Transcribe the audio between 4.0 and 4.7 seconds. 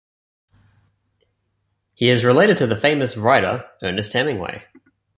Hemingway.